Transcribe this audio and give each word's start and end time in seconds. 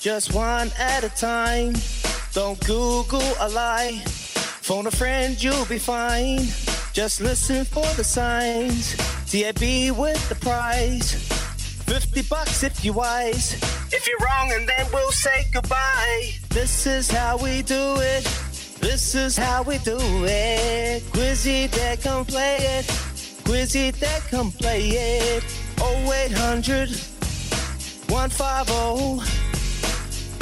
just 0.00 0.32
one 0.34 0.70
at 0.78 1.04
a 1.04 1.08
time. 1.10 1.74
Don't 2.32 2.58
Google 2.66 3.32
a 3.40 3.48
lie. 3.48 4.02
Phone 4.62 4.86
a 4.86 4.90
friend, 4.90 5.42
you'll 5.42 5.64
be 5.66 5.78
fine. 5.78 6.40
Just 6.92 7.20
listen 7.20 7.64
for 7.64 7.86
the 7.96 8.04
signs. 8.04 8.96
TAB 9.30 9.96
with 9.96 10.28
the 10.28 10.36
prize. 10.40 11.12
50 11.86 12.22
bucks 12.22 12.62
if 12.62 12.84
you're 12.84 12.94
wise. 12.94 13.54
If 13.92 14.06
you're 14.06 14.18
wrong, 14.20 14.52
and 14.52 14.68
then 14.68 14.86
we'll 14.92 15.10
say 15.10 15.46
goodbye. 15.52 16.32
This 16.50 16.86
is 16.86 17.10
how 17.10 17.38
we 17.38 17.62
do 17.62 17.96
it. 17.98 18.24
This 18.80 19.14
is 19.14 19.36
how 19.36 19.62
we 19.62 19.78
do 19.78 19.98
it. 19.98 21.02
Quizzy 21.12 21.70
that 21.70 22.02
come 22.02 22.24
play 22.24 22.56
it. 22.60 22.84
Quizzy 23.44 23.90
that 23.98 24.22
come 24.28 24.52
play 24.52 24.90
it. 24.90 25.44
0800 25.80 26.90
150 28.08 29.47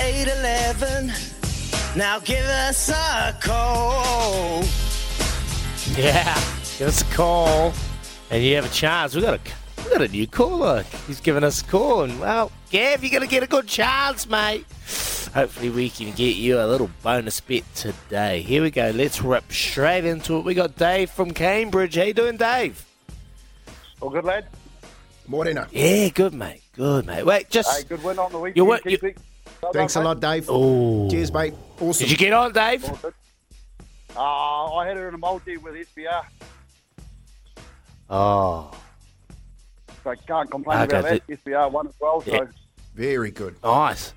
811. 0.06 1.12
Now 1.96 2.20
give 2.20 2.44
us 2.44 2.90
a 2.90 3.36
call. 3.42 4.62
Yeah, 5.96 6.32
give 6.78 6.88
us 6.88 7.02
a 7.02 7.04
call, 7.06 7.72
and 8.30 8.40
you 8.40 8.54
have 8.54 8.66
a 8.66 8.68
chance. 8.68 9.16
We 9.16 9.22
got 9.22 9.34
a 9.34 9.40
we 9.84 9.90
got 9.90 10.02
a 10.02 10.08
new 10.08 10.28
caller. 10.28 10.84
He's 11.08 11.18
giving 11.20 11.42
us 11.42 11.60
a 11.60 11.64
call, 11.64 12.02
and 12.02 12.20
well, 12.20 12.52
Gav, 12.70 13.02
you're 13.02 13.10
gonna 13.10 13.26
get 13.26 13.42
a 13.42 13.48
good 13.48 13.66
chance, 13.66 14.28
mate. 14.28 14.64
Hopefully, 15.34 15.70
we 15.70 15.90
can 15.90 16.12
get 16.12 16.36
you 16.36 16.60
a 16.60 16.66
little 16.68 16.88
bonus 17.02 17.40
bet 17.40 17.64
today. 17.74 18.42
Here 18.42 18.62
we 18.62 18.70
go. 18.70 18.90
Let's 18.94 19.20
rip 19.20 19.50
straight 19.52 20.04
into 20.04 20.36
it. 20.36 20.44
We 20.44 20.54
got 20.54 20.76
Dave 20.76 21.10
from 21.10 21.32
Cambridge. 21.32 21.96
How 21.96 22.04
you 22.04 22.14
doing, 22.14 22.36
Dave? 22.36 22.86
All 24.00 24.10
good, 24.10 24.24
lad. 24.24 24.46
Morning. 25.26 25.58
Yeah, 25.72 26.08
good, 26.10 26.32
mate. 26.32 26.62
Good, 26.76 27.06
mate. 27.06 27.26
Wait, 27.26 27.50
just 27.50 27.76
Hey, 27.76 27.82
good 27.88 28.04
win 28.04 28.20
on 28.20 28.30
the 28.30 28.38
weekend. 28.38 28.56
You 28.56 28.64
what- 28.66 28.84
Keep 28.84 29.02
you- 29.02 29.08
it- 29.08 29.18
Well 29.62 29.72
Thanks 29.72 29.94
done, 29.94 30.02
a 30.04 30.06
lot, 30.08 30.20
Dave. 30.20 30.46
oh, 30.48 31.08
Cheers, 31.10 31.32
mate. 31.32 31.54
Awesome. 31.80 32.04
Did 32.04 32.10
you 32.10 32.16
get 32.16 32.32
on, 32.32 32.52
Dave? 32.52 32.82
mate. 32.82 33.12
Uh, 34.16 34.74
I 34.74 34.86
had 34.86 34.96
it 34.96 35.00
in 35.08 35.14
a 35.14 35.18
multi 35.18 35.56
with 35.56 35.74
SBR, 35.74 36.24
Oh, 38.08 38.70
so 40.04 40.10
I 40.10 40.16
can't 40.16 40.50
complain 40.50 40.78
Okay, 40.82 40.98
about 41.00 41.26
that. 41.26 41.26
SBR 41.44 41.70
won 41.72 41.88
as 41.88 41.94
well, 42.00 42.20
so 42.22 42.48
Very 42.94 43.30
good. 43.32 43.56
nice, 43.64 44.12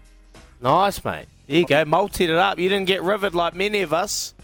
nice, 0.62 1.04
mate. 1.04 1.26
There 1.48 1.58
you 1.58 1.66
go. 1.66 1.84
Multied 1.86 2.30
it 2.30 2.36
up. 2.36 2.60
You 2.60 2.70
didn't 2.70 2.86
get 2.86 3.02
riveted 3.02 3.34
like 3.34 3.56
many 3.56 3.82
of 3.82 3.92
us. 3.92 4.36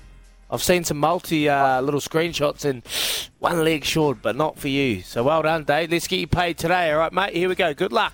I've 0.50 0.64
seen 0.64 0.84
some 0.84 0.98
multi 0.98 1.48
uh, 1.48 1.80
little 1.82 2.00
screenshots 2.00 2.66
and 2.66 2.82
one 3.40 3.64
leg 3.64 3.84
short, 3.86 4.24
but 4.24 4.36
not 4.36 4.58
for 4.58 4.68
you. 4.68 5.02
So 5.04 5.24
well 5.24 5.44
done, 5.44 5.64
Dave. 5.66 5.92
Let's 5.92 6.08
get 6.08 6.20
you 6.20 6.28
paid 6.28 6.58
today, 6.58 6.92
all 6.92 6.98
right, 7.00 7.14
mate? 7.14 7.34
Here 7.36 7.48
we 7.48 7.54
go. 7.56 7.74
Good 7.76 7.94
luck. 7.94 8.14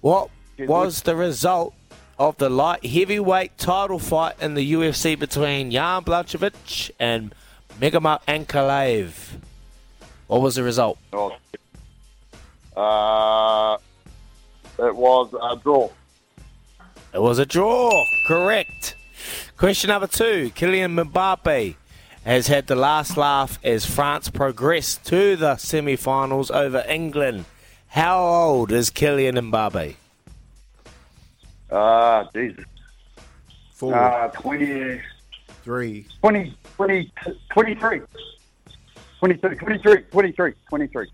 What 0.00 0.30
was 0.58 1.02
the 1.02 1.14
result 1.14 1.74
of 2.20 2.36
the 2.36 2.50
light 2.50 2.84
heavyweight 2.84 3.56
title 3.56 3.98
fight 3.98 4.34
in 4.42 4.52
the 4.52 4.74
UFC 4.74 5.18
between 5.18 5.70
Jan 5.70 6.04
Blachowicz 6.04 6.90
and 7.00 7.34
Magomed 7.80 8.20
Ankalaev? 8.28 9.38
What 10.26 10.42
was 10.42 10.56
the 10.56 10.62
result? 10.62 10.98
oh, 11.14 11.34
uh, 12.76 13.78
it 14.78 14.94
was 14.94 15.34
a 15.42 15.56
draw. 15.56 15.88
It 17.14 17.22
was 17.22 17.38
a 17.38 17.46
draw. 17.46 17.90
Correct. 18.28 18.96
Question 19.56 19.88
number 19.88 20.06
two. 20.06 20.50
Kylian 20.54 21.02
Mbappe 21.02 21.74
has 22.26 22.48
had 22.48 22.66
the 22.66 22.76
last 22.76 23.16
laugh 23.16 23.58
as 23.64 23.86
France 23.86 24.28
progressed 24.28 25.06
to 25.06 25.36
the 25.36 25.56
semi-finals 25.56 26.50
over 26.50 26.84
England. 26.86 27.46
How 27.88 28.22
old 28.22 28.72
is 28.72 28.90
Kylian 28.90 29.50
Mbappe? 29.50 29.96
Uh, 31.70 32.24
Jesus. 32.34 32.64
Four, 33.74 33.94
Uh, 33.94 34.28
20, 34.28 35.00
three, 35.64 36.06
20, 36.20 36.54
20, 36.76 37.12
23. 37.52 38.00
22, 39.20 39.48
23, 39.56 40.02
23, 40.10 40.54
23. 40.68 41.06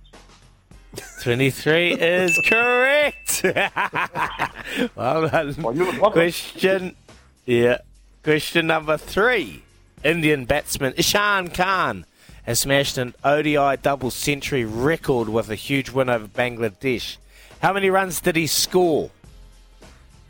23 1.23 1.93
is 1.93 2.39
correct. 2.47 3.41
well 4.97 5.29
done. 5.29 5.55
Well, 5.59 5.75
you 5.77 5.87
were 5.87 5.93
close. 5.93 6.13
Question, 6.13 6.97
yeah. 7.45 7.79
Question 8.23 8.67
number 8.69 8.97
three. 8.97 9.63
Indian 10.05 10.45
batsman 10.45 10.95
Ishan 10.97 11.49
Khan 11.51 12.05
has 12.45 12.61
smashed 12.61 12.97
an 12.99 13.15
ODI 13.25 13.77
double 13.83 14.11
century 14.11 14.65
record 14.65 15.29
with 15.29 15.51
a 15.51 15.55
huge 15.57 15.91
win 15.91 16.09
over 16.09 16.29
Bangladesh. 16.29 17.17
How 17.61 17.73
many 17.73 17.91
runs 17.91 18.21
did 18.21 18.37
he 18.37 18.47
score? 18.47 19.11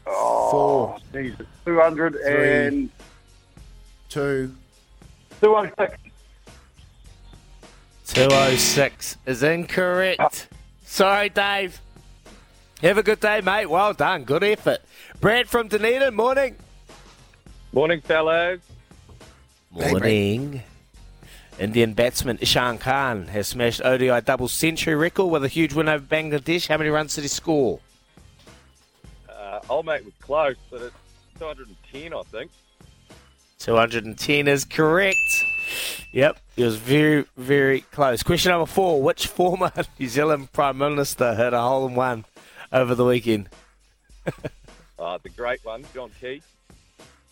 Four, 0.06 0.98
Jesus. 1.12 1.46
200 1.64 2.16
and 2.16 2.90
two. 4.08 4.54
206. 5.40 5.96
206 8.06 9.16
is 9.26 9.42
incorrect. 9.42 10.48
Sorry, 10.84 11.28
Dave. 11.28 11.80
Have 12.82 12.98
a 12.98 13.02
good 13.02 13.20
day, 13.20 13.40
mate. 13.40 13.66
Well 13.66 13.92
done. 13.92 14.24
Good 14.24 14.44
effort. 14.44 14.78
Brad 15.20 15.48
from 15.48 15.68
Dunedin, 15.68 16.14
morning. 16.14 16.56
Morning, 17.72 18.00
fellows. 18.00 18.60
Hey, 19.74 19.90
Morning. 19.90 20.62
Indian 21.58 21.94
batsman 21.94 22.38
Ishan 22.40 22.78
Khan 22.78 23.28
has 23.28 23.48
smashed 23.48 23.80
ODI 23.82 24.20
double 24.20 24.48
century 24.48 24.94
record 24.94 25.26
with 25.26 25.44
a 25.44 25.48
huge 25.48 25.72
win 25.72 25.88
over 25.88 26.04
Bangladesh. 26.04 26.68
How 26.68 26.76
many 26.76 26.90
runs 26.90 27.14
did 27.14 27.22
he 27.22 27.28
score? 27.28 27.80
Uh, 29.68 29.72
old 29.72 29.86
mate 29.86 30.04
was 30.04 30.14
close, 30.20 30.56
but 30.70 30.82
it's 30.82 30.94
210, 31.38 32.12
I 32.12 32.22
think. 32.24 32.50
210 33.58 34.48
is 34.48 34.64
correct. 34.64 35.44
Yep, 36.12 36.38
it 36.56 36.64
was 36.64 36.76
very, 36.76 37.24
very 37.36 37.80
close. 37.80 38.22
Question 38.22 38.50
number 38.50 38.66
four 38.66 39.02
Which 39.02 39.26
former 39.26 39.72
New 39.98 40.08
Zealand 40.08 40.52
Prime 40.52 40.78
Minister 40.78 41.34
hit 41.34 41.52
a 41.52 41.60
hole 41.60 41.86
in 41.88 41.94
one 41.94 42.24
over 42.72 42.94
the 42.94 43.04
weekend? 43.04 43.48
Uh, 44.98 45.18
the 45.22 45.28
great 45.28 45.62
one, 45.62 45.84
John 45.92 46.10
Key. 46.18 46.40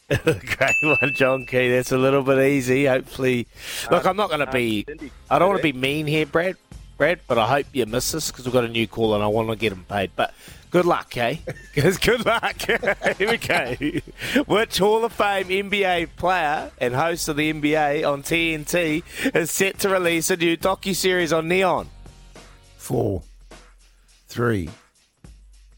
Great 0.09 0.75
one, 0.83 1.15
John 1.15 1.47
Key. 1.47 1.71
That's 1.71 1.93
a 1.93 1.97
little 1.97 2.23
bit 2.23 2.39
easy. 2.47 2.85
Hopefully, 2.85 3.47
look, 3.91 4.05
I'm 4.05 4.19
not 4.19 4.29
going 4.29 4.45
to 4.45 4.53
be. 4.53 4.85
Cindy. 4.87 5.11
I 5.31 5.39
don't 5.39 5.49
want 5.49 5.63
to 5.63 5.73
be 5.73 5.73
mean 5.73 6.07
here, 6.07 6.27
Brad. 6.27 6.57
Brad, 6.97 7.21
but 7.27 7.39
I 7.39 7.47
hope 7.49 7.67
you 7.73 7.87
miss 7.87 8.13
this 8.13 8.31
because 8.31 8.45
we've 8.45 8.53
got 8.53 8.65
a 8.65 8.69
new 8.69 8.87
call 8.87 9.15
and 9.15 9.23
I 9.23 9.27
want 9.27 9.49
to 9.49 9.57
get 9.57 9.73
him 9.73 9.85
paid. 9.89 10.13
But 10.15 10.33
good 10.71 10.85
luck, 10.87 11.17
eh? 11.17 11.37
Guys, 11.75 11.99
good 11.99 12.25
luck. 12.25 12.57
here 13.19 13.31
we 13.31 13.37
go. 13.37 13.75
Which 14.47 14.79
Hall 14.79 15.05
of 15.05 15.13
Fame 15.13 15.49
NBA 15.49 16.11
player 16.17 16.71
and 16.79 16.95
host 16.95 17.29
of 17.29 17.37
the 17.37 17.53
NBA 17.53 18.09
on 18.11 18.23
TNT 18.23 19.03
is 19.35 19.51
set 19.51 19.79
to 19.81 19.89
release 19.89 20.31
a 20.31 20.37
new 20.37 20.57
docu-series 20.57 21.33
on 21.33 21.49
Neon? 21.49 21.89
Four, 22.77 23.23
three, 24.29 24.69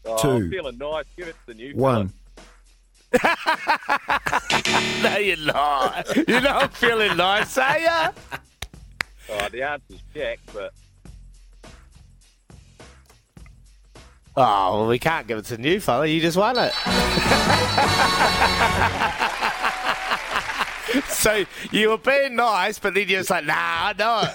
Oh, 0.05 0.17
Two. 0.17 0.29
I'm 0.29 0.49
feeling 0.49 0.77
nice. 0.77 1.05
Give 1.17 1.27
it 1.27 1.35
to 1.47 1.47
the 1.47 1.53
new 1.53 1.75
one. 1.75 2.13
No, 5.03 5.17
you're 5.17 5.37
not. 5.37 6.27
You're 6.27 6.41
not 6.41 6.73
feeling 6.75 7.17
nice, 7.17 7.57
are 7.57 7.77
you? 7.77 7.85
fella. 7.85 8.13
Oh, 9.29 9.49
the 9.49 9.63
answer's 9.63 10.01
Jack, 10.13 10.39
but 10.53 10.73
Oh, 14.39 14.81
well, 14.81 14.87
we 14.87 14.99
can't 14.99 15.25
give 15.25 15.39
it 15.39 15.45
to 15.45 15.57
the 15.57 15.63
new 15.63 15.79
fella. 15.79 16.05
You 16.05 16.21
just 16.21 16.37
won 16.37 16.55
it. 16.59 16.71
so 21.07 21.43
you 21.71 21.89
were 21.89 21.97
being 21.97 22.35
nice, 22.35 22.77
but 22.77 22.93
then 22.93 23.09
you're 23.09 23.21
just 23.21 23.31
like, 23.31 23.45
nah, 23.45 23.55
I 23.55 23.95
know 23.97 24.29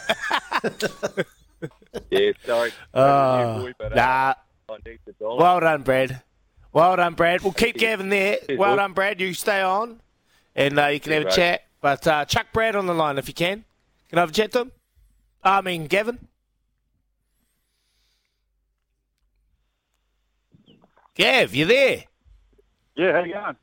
it. 0.65 0.83
yeah, 2.11 2.33
sorry. 2.45 2.73
New 2.95 3.63
boy, 3.63 3.73
but, 3.79 3.93
uh, 3.93 3.95
nah. 3.95 4.35
I 4.69 4.77
need 4.85 4.99
the 5.05 5.13
dollar. 5.13 5.39
Well 5.39 5.61
done, 5.61 5.83
Brad. 5.83 6.21
Well 6.73 6.97
done, 6.97 7.15
Brad. 7.15 7.43
We'll 7.43 7.53
keep 7.53 7.77
Gavin 7.77 8.09
there. 8.09 8.39
Well 8.57 8.75
done, 8.75 8.95
Brad. 8.95 9.21
You 9.21 9.33
stay 9.35 9.63
on, 9.63 10.01
and 10.57 10.81
uh, 10.81 10.87
you 10.87 10.99
can 10.99 11.13
have 11.13 11.27
a 11.27 11.31
chat. 11.31 11.63
But 11.81 12.05
uh, 12.09 12.25
chuck 12.25 12.49
Brad 12.53 12.75
on 12.75 12.87
the 12.87 12.95
line 12.95 13.19
if 13.19 13.29
you 13.29 13.35
can. 13.35 13.65
Can 14.09 14.19
I 14.19 14.23
have 14.23 14.31
a 14.31 14.33
chat 14.33 14.51
to 14.53 14.63
him? 14.63 14.73
I 15.45 15.61
mean, 15.61 15.87
Gavin. 15.87 16.27
Gav, 21.15 21.55
you 21.55 21.67
there? 21.67 22.05
Yeah, 22.97 23.13
how 23.13 23.25
you 23.25 23.33
going? 23.35 23.57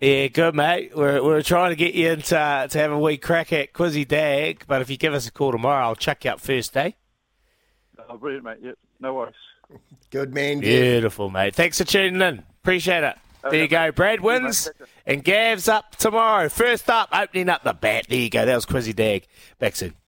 Yeah, 0.00 0.26
good, 0.28 0.54
mate. 0.54 0.96
We're, 0.96 1.22
we're 1.22 1.42
trying 1.42 1.70
to 1.70 1.76
get 1.76 1.94
you 1.94 2.10
into 2.10 2.30
to 2.70 2.78
have 2.78 2.90
a 2.90 2.98
wee 2.98 3.16
crack 3.16 3.52
at 3.52 3.72
Quizzy 3.72 4.06
Dag, 4.06 4.64
but 4.66 4.80
if 4.80 4.90
you 4.90 4.96
give 4.96 5.14
us 5.14 5.26
a 5.26 5.32
call 5.32 5.52
tomorrow, 5.52 5.86
I'll 5.86 5.96
chuck 5.96 6.24
you 6.24 6.32
up 6.32 6.40
first, 6.40 6.76
eh? 6.76 6.92
Oh, 8.08 8.16
brilliant, 8.16 8.44
mate. 8.44 8.58
Yep, 8.62 8.78
no 9.00 9.14
worries. 9.14 9.34
Good 10.10 10.32
man, 10.34 10.60
Gav. 10.60 10.62
Beautiful, 10.62 11.30
mate. 11.30 11.54
Thanks 11.54 11.78
for 11.78 11.84
tuning 11.84 12.20
in. 12.20 12.42
Appreciate 12.62 13.04
it. 13.04 13.16
There 13.42 13.62
you 13.62 13.68
go. 13.68 13.92
Brad 13.92 14.20
wins 14.20 14.68
and 15.06 15.22
Gav's 15.22 15.68
up 15.68 15.96
tomorrow. 15.96 16.48
First 16.48 16.90
up, 16.90 17.08
opening 17.12 17.48
up 17.48 17.62
the 17.62 17.72
bat. 17.72 18.06
There 18.08 18.18
you 18.18 18.30
go. 18.30 18.44
That 18.44 18.54
was 18.54 18.66
Quizzy 18.66 18.94
Dag. 18.94 19.26
Back 19.58 19.76
soon. 19.76 19.94